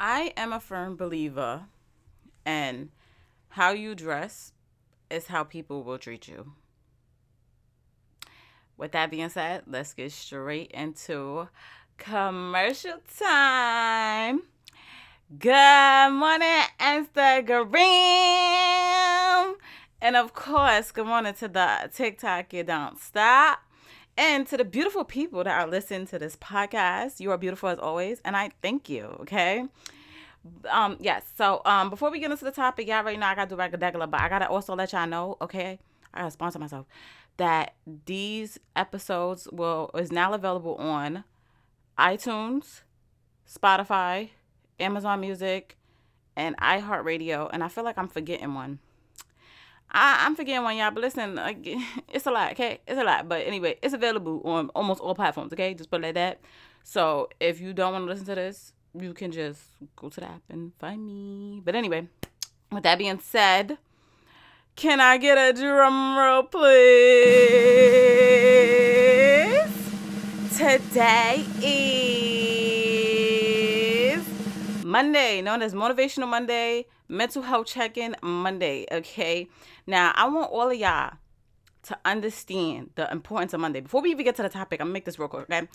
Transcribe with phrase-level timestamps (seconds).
[0.00, 1.64] I am a firm believer
[2.46, 2.90] in
[3.48, 4.52] how you dress
[5.10, 6.52] is how people will treat you.
[8.76, 11.48] With that being said, let's get straight into
[11.96, 14.42] commercial time.
[15.36, 17.74] Good morning, Instagram.
[20.00, 23.67] And of course, good morning to the TikTok You Don't Stop.
[24.18, 27.78] And to the beautiful people that are listening to this podcast, you are beautiful as
[27.78, 29.04] always, and I thank you.
[29.20, 29.64] Okay.
[30.68, 31.22] Um, yes.
[31.36, 34.08] So, um, before we get into the topic, y'all already know I gotta do regular,
[34.08, 35.78] but I gotta also let y'all know, okay,
[36.12, 36.86] I gotta sponsor myself,
[37.36, 37.74] that
[38.06, 41.22] these episodes will is now available on
[41.96, 42.82] iTunes,
[43.48, 44.30] Spotify,
[44.80, 45.76] Amazon Music,
[46.34, 47.50] and iHeartRadio.
[47.52, 48.80] And I feel like I'm forgetting one.
[49.90, 51.66] I, I'm forgetting one, y'all, but listen, like,
[52.12, 52.80] it's a lot, okay?
[52.86, 53.28] It's a lot.
[53.28, 55.74] But anyway, it's available on almost all platforms, okay?
[55.74, 56.40] Just put it like that.
[56.82, 59.62] So if you don't want to listen to this, you can just
[59.96, 61.60] go to the app and find me.
[61.64, 62.08] But anyway,
[62.70, 63.78] with that being said,
[64.76, 66.68] can I get a drum roll, please?
[70.56, 73.24] Today is
[74.84, 78.86] Monday, known as Motivational Monday, Mental Health Check-in Monday.
[78.92, 79.48] Okay,
[79.86, 81.14] now I want all of y'all
[81.84, 83.80] to understand the importance of Monday.
[83.80, 85.44] Before we even get to the topic, I'm gonna make this real quick.
[85.44, 85.66] Okay,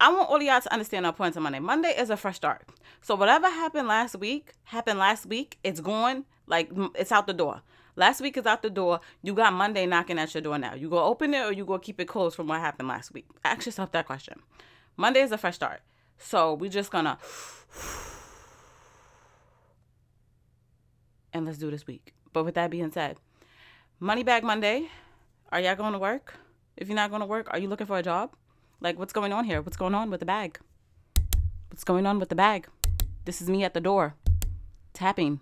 [0.00, 1.58] I want all of y'all to understand the importance of Monday.
[1.58, 2.62] Monday is a fresh start.
[3.02, 5.58] So whatever happened last week happened last week.
[5.62, 6.24] It's gone.
[6.46, 7.60] Like it's out the door.
[7.96, 9.00] Last week is out the door.
[9.22, 10.74] You got Monday knocking at your door now.
[10.74, 13.26] You go open it or you go keep it closed from what happened last week.
[13.44, 14.40] Ask yourself that question.
[14.96, 15.80] Monday is a fresh start.
[16.16, 17.18] So we're just gonna
[21.32, 22.14] and let's do this week.
[22.32, 23.18] But with that being said,
[24.00, 24.88] Money Bag Monday.
[25.50, 26.34] Are y'all going to work?
[26.76, 28.34] If you're not going to work, are you looking for a job?
[28.80, 29.62] Like, what's going on here?
[29.62, 30.60] What's going on with the bag?
[31.70, 32.68] What's going on with the bag?
[33.24, 34.14] This is me at the door,
[34.92, 35.40] tapping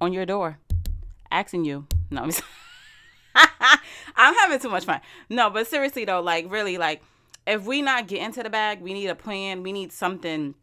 [0.00, 0.58] on your door,
[1.30, 1.86] asking you.
[2.10, 2.30] No, I'm,
[4.16, 5.00] I'm having too much fun.
[5.28, 7.02] No, but seriously though, like really, like
[7.46, 9.62] if we not get into the bag, we need a plan.
[9.62, 10.54] We need something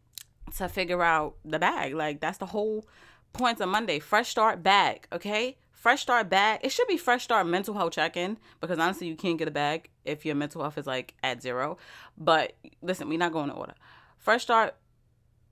[0.58, 1.94] to figure out the bag.
[1.94, 2.86] Like that's the whole
[3.34, 3.98] point on Monday.
[3.98, 5.06] Fresh start bag.
[5.12, 6.60] Okay, fresh start bag.
[6.62, 9.50] It should be fresh start mental health check in because honestly, you can't get a
[9.50, 11.76] bag if your mental health is like at zero.
[12.16, 13.74] But listen, we're not going to order.
[14.16, 14.76] Fresh start,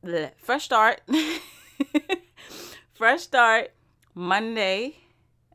[0.03, 1.03] bleh, fresh start,
[2.94, 3.72] fresh start
[4.14, 4.97] Monday.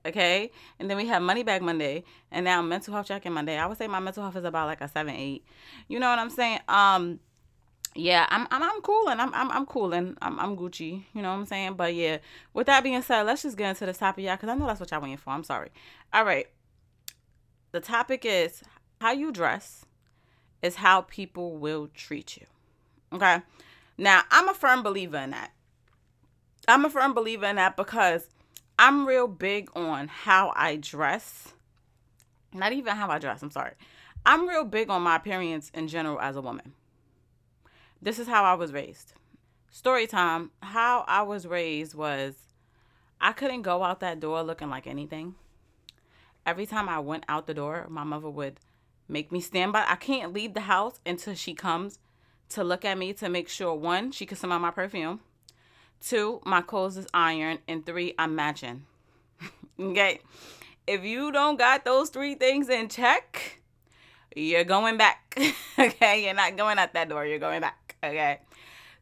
[0.06, 3.58] Okay, and then we have money bag Monday, and now mental health check in Monday.
[3.58, 5.44] I would say my mental health is about like a seven, eight.
[5.90, 6.60] You know what I'm saying?
[6.70, 7.20] Um,
[7.98, 11.04] yeah, I'm I'm I'm cool and I'm I'm I'm cool and I'm I'm Gucci.
[11.14, 11.74] You know what I'm saying?
[11.74, 12.20] But yeah,
[12.54, 14.80] with that being said, let's just get into the topic, y'all, because I know that's
[14.80, 15.32] what y'all waiting for.
[15.32, 15.70] I'm sorry.
[16.14, 16.48] All right.
[17.72, 18.64] The topic is
[19.02, 19.86] how you dress
[20.62, 22.46] is how people will treat you.
[23.14, 23.42] Okay.
[23.98, 25.52] Now I'm a firm believer in that.
[26.68, 28.30] I'm a firm believer in that because
[28.78, 31.54] I'm real big on how I dress.
[32.54, 33.74] Not even how I dress, I'm sorry.
[34.26, 36.74] I'm real big on my appearance in general as a woman.
[38.02, 39.14] This is how I was raised.
[39.72, 40.52] Story time.
[40.62, 42.36] How I was raised was
[43.20, 45.36] I couldn't go out that door looking like anything.
[46.46, 48.60] Every time I went out the door, my mother would
[49.08, 49.86] make me stand by.
[49.88, 52.00] I can't leave the house until she comes
[52.50, 55.20] to look at me to make sure one, she can smell my perfume.
[56.02, 57.60] Two, my clothes is ironed.
[57.68, 58.86] And three, I'm matching.
[59.80, 60.22] okay.
[60.86, 63.62] If you don't got those three things in check,
[64.36, 65.38] you're going back.
[65.80, 66.26] okay.
[66.26, 67.26] You're not going out that door.
[67.26, 67.87] You're going back.
[68.04, 68.40] Okay.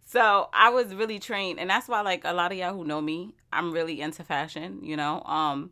[0.08, 3.02] So I was really trained, and that's why like a lot of y'all who know
[3.02, 4.80] me, I'm really into fashion.
[4.84, 5.72] You know, um,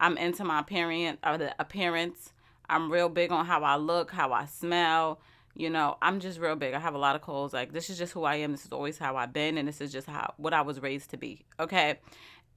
[0.00, 2.32] I'm into my appearance or the appearance.
[2.68, 5.20] I'm real big on how I look, how I smell.
[5.54, 6.74] You know, I'm just real big.
[6.74, 7.52] I have a lot of clothes.
[7.52, 8.52] Like this is just who I am.
[8.52, 11.10] This is always how I've been, and this is just how what I was raised
[11.10, 11.44] to be.
[11.60, 11.98] Okay.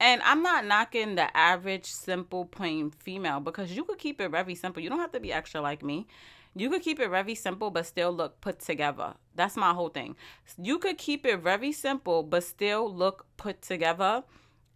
[0.00, 4.56] And I'm not knocking the average, simple, plain female because you could keep it very
[4.56, 4.82] simple.
[4.82, 6.08] You don't have to be extra like me.
[6.54, 9.14] You could keep it very simple but still look put together.
[9.34, 10.16] That's my whole thing.
[10.60, 14.22] You could keep it very simple but still look put together.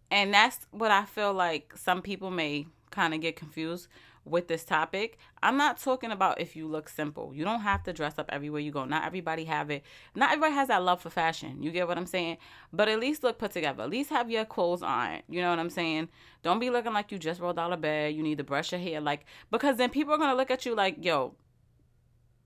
[0.09, 3.87] And that's what I feel like some people may kind of get confused
[4.29, 5.17] with this topic.
[5.41, 7.31] I'm not talking about if you look simple.
[7.33, 8.85] You don't have to dress up everywhere you go.
[8.85, 9.83] Not everybody have it.
[10.15, 11.61] Not everybody has that love for fashion.
[11.63, 12.37] You get what I'm saying?
[12.73, 13.83] But at least look put together.
[13.83, 15.21] At least have your clothes on.
[15.29, 16.09] You know what I'm saying?
[16.43, 18.15] Don't be looking like you just rolled out of bed.
[18.15, 20.65] You need to brush your hair like because then people are going to look at
[20.65, 21.35] you like, "Yo,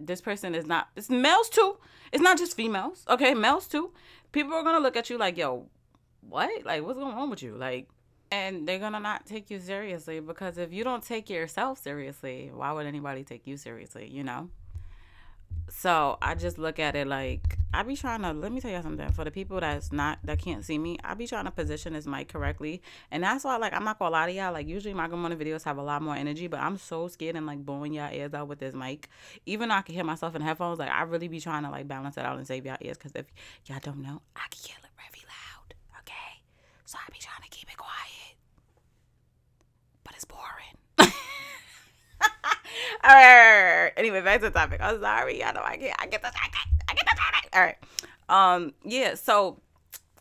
[0.08, 1.78] this person is not it's males too.
[2.12, 3.34] It's not just females okay?
[3.34, 3.92] Males too.
[4.32, 5.68] People are gonna look at you like yo
[6.22, 6.66] what?
[6.66, 7.56] Like what's going on with you?
[7.56, 7.88] Like
[8.32, 12.72] and they're gonna not take you seriously because if you don't take yourself seriously why
[12.72, 14.50] would anybody take you seriously you know
[15.70, 18.82] So I just look at it like I be trying to let me tell you
[18.82, 19.12] something.
[19.14, 22.06] For the people that's not that can't see me, I be trying to position this
[22.06, 22.82] mic correctly.
[23.10, 24.52] And that's why like I'm not gonna lie to y'all.
[24.52, 27.38] Like usually my good morning videos have a lot more energy, but I'm so scared
[27.38, 29.08] and like blowing y'all ears out with this mic.
[29.46, 31.88] Even though I can hear myself in headphones, like I really be trying to like
[31.88, 32.98] balance it out and save y'all ears.
[32.98, 33.26] Cause if
[33.66, 35.74] y'all don't know, I can yell it very loud.
[36.02, 36.42] Okay.
[36.86, 38.36] So I be trying to keep it quiet.
[40.04, 40.61] But it's boring.
[43.04, 44.80] All right, Anyway, back to the topic.
[44.82, 45.44] I'm sorry.
[45.44, 47.50] I know I get I get the I get the topic.
[47.54, 47.78] All right.
[48.30, 48.74] Um.
[48.84, 49.16] Yeah.
[49.16, 49.60] So,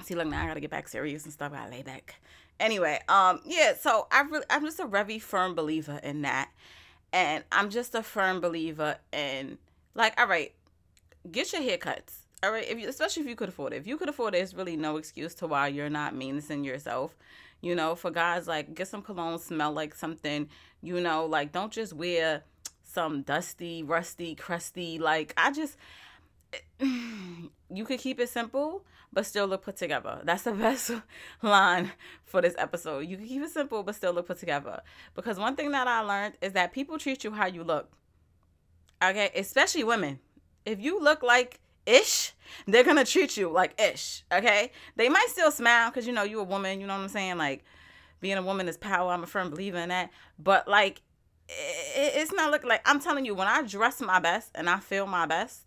[0.03, 1.53] see, look now I gotta get back serious and stuff.
[1.53, 2.15] I gotta lay back.
[2.59, 2.99] Anyway.
[3.09, 3.41] Um.
[3.45, 3.75] Yeah.
[3.79, 6.51] So I really I'm just a very firm believer in that,
[7.13, 9.59] and I'm just a firm believer in
[9.95, 10.55] like all right,
[11.31, 12.15] get your haircuts.
[12.43, 13.77] All right, if you, especially if you could afford it.
[13.77, 17.15] If you could afford it, it's really no excuse to why you're not menacing yourself.
[17.61, 20.49] You know, for guys, like get some cologne, smell like something.
[20.83, 22.43] You know, like don't just wear
[22.93, 24.99] some dusty, rusty, crusty.
[24.99, 25.77] Like I just
[26.81, 30.21] you could keep it simple but still look put together.
[30.25, 30.93] That's the best
[31.43, 31.93] line
[32.25, 33.01] for this episode.
[33.01, 34.83] You can keep it simple but still look put together.
[35.15, 37.91] Because one thing that I learned is that people treat you how you look.
[39.03, 40.19] Okay, especially women.
[40.67, 42.33] If you look like ish,
[42.67, 44.25] they're gonna treat you like ish.
[44.33, 46.81] Okay, they might still smile because you know you're a woman.
[46.81, 47.39] You know what I'm saying?
[47.39, 47.65] Like
[48.21, 49.13] being a woman is power.
[49.13, 50.11] I'm a firm believer in that.
[50.39, 51.03] But like
[51.51, 55.07] it's not looking like I'm telling you when I dress my best and I feel
[55.07, 55.63] my best,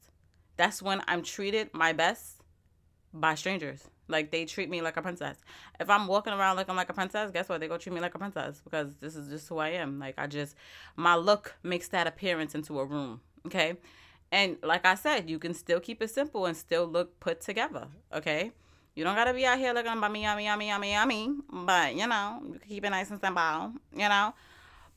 [0.58, 2.42] that's when I'm treated my best
[3.14, 3.84] by strangers.
[4.08, 5.38] Like they treat me like a princess.
[5.80, 7.60] If I'm walking around looking like a princess, guess what?
[7.60, 10.00] They go treat me like a princess because this is just who I am.
[10.00, 10.56] Like I just
[10.96, 13.22] my look makes that appearance into a room.
[13.46, 13.76] Okay.
[14.32, 17.88] And like I said, you can still keep it simple and still look put together.
[18.14, 18.52] Okay.
[18.96, 21.30] You don't gotta be out here looking yummy, yummy, yummy, yummy, yummy.
[21.52, 23.74] But you know, you can keep it nice and simple.
[23.96, 24.34] You know.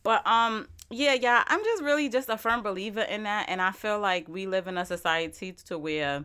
[0.06, 3.72] But um, yeah, yeah, I'm just really just a firm believer in that, and I
[3.72, 6.24] feel like we live in a society to where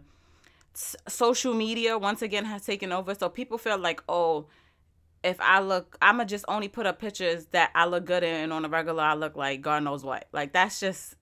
[0.75, 3.15] social media once again has taken over.
[3.15, 4.45] So people feel like, oh,
[5.23, 8.53] if I look, I'ma just only put up pictures that I look good in, and
[8.53, 10.27] on a regular I look like God knows what.
[10.31, 11.15] Like that's just,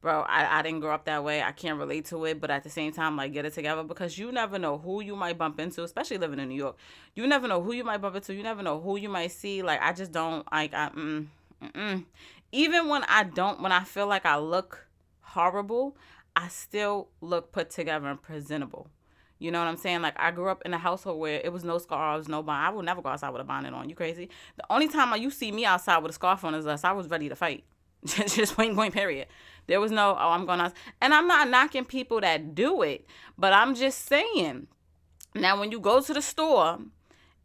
[0.00, 0.20] bro.
[0.20, 1.42] I I didn't grow up that way.
[1.42, 4.16] I can't relate to it, but at the same time, like get it together because
[4.16, 6.76] you never know who you might bump into, especially living in New York.
[7.16, 8.32] You never know who you might bump into.
[8.32, 9.62] You never know who you might see.
[9.62, 10.90] Like I just don't like I.
[10.90, 11.26] Mm,
[11.62, 12.04] Mm-mm.
[12.52, 14.86] Even when I don't, when I feel like I look
[15.20, 15.96] horrible,
[16.34, 18.88] I still look put together and presentable.
[19.38, 20.02] You know what I'm saying?
[20.02, 22.68] Like I grew up in a household where it was no scarves, no bonnet.
[22.68, 23.88] I would never go outside with a bonnet on.
[23.88, 24.28] You crazy?
[24.56, 26.84] The only time you see me outside with a scarf on is us.
[26.84, 27.64] I was ready to fight.
[28.04, 29.28] Just point point period.
[29.66, 30.74] There was no oh I'm going out.
[31.00, 33.06] And I'm not knocking people that do it,
[33.38, 34.66] but I'm just saying.
[35.34, 36.78] Now when you go to the store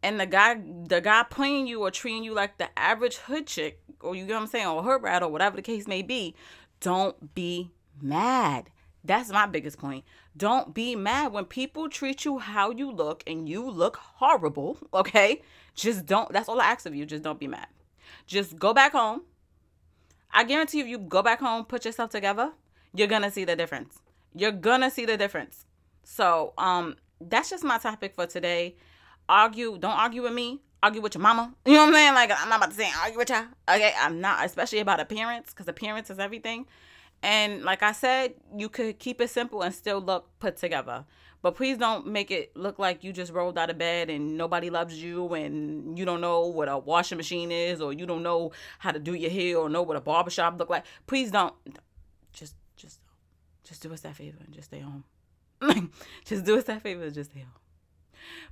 [0.02, 3.80] and the guy the guy playing you or treating you like the average hood chick
[4.06, 6.34] or you know what I'm saying or her rat or whatever the case may be,
[6.80, 7.70] don't be
[8.00, 8.70] mad.
[9.04, 10.04] That's my biggest point.
[10.36, 15.42] Don't be mad when people treat you how you look and you look horrible, okay?
[15.74, 17.06] Just don't that's all I ask of you.
[17.06, 17.68] Just don't be mad.
[18.26, 19.22] Just go back home.
[20.32, 22.52] I guarantee you, you go back home, put yourself together,
[22.94, 24.00] you're gonna see the difference.
[24.34, 25.64] You're gonna see the difference.
[26.02, 28.76] So, um, that's just my topic for today
[29.28, 29.78] argue.
[29.78, 30.60] Don't argue with me.
[30.82, 31.54] Argue with your mama.
[31.64, 32.14] You know what I'm saying?
[32.14, 33.44] Like I'm not about to say argue with y'all.
[33.68, 36.66] Okay, I'm not, especially about appearance, because appearance is everything.
[37.22, 41.04] And like I said, you could keep it simple and still look put together.
[41.42, 44.70] But please don't make it look like you just rolled out of bed and nobody
[44.70, 48.52] loves you and you don't know what a washing machine is or you don't know
[48.78, 50.84] how to do your hair or know what a barbershop look like.
[51.06, 51.54] Please don't.
[52.32, 53.00] Just, just,
[53.62, 55.04] just do us that favor and just stay home.
[56.24, 57.50] just do us that favor and just stay home.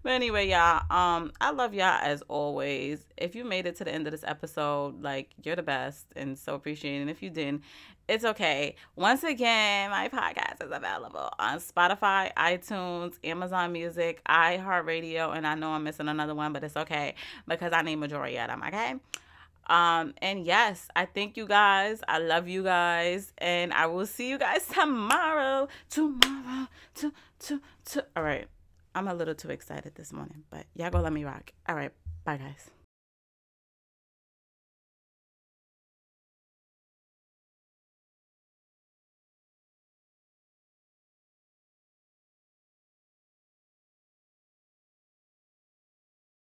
[0.02, 3.04] But anyway, y'all, um, I love y'all as always.
[3.16, 6.38] If you made it to the end of this episode, like you're the best and
[6.38, 7.02] so appreciated.
[7.02, 7.62] And if you didn't,
[8.06, 8.76] it's okay.
[8.96, 15.70] Once again, my podcast is available on Spotify, iTunes, Amazon Music, iHeartRadio, and I know
[15.70, 17.14] I'm missing another one, but it's okay
[17.48, 18.96] because I need majority of them, okay?
[19.66, 22.02] Um, and yes, I thank you guys.
[22.06, 23.32] I love you guys.
[23.38, 25.68] And I will see you guys tomorrow.
[25.90, 26.68] Tomorrow.
[26.96, 28.06] To, to, to.
[28.16, 28.46] All right.
[28.94, 31.52] I'm a little too excited this morning, but y'all go let me rock.
[31.68, 31.90] All right.
[32.24, 32.70] Bye, guys.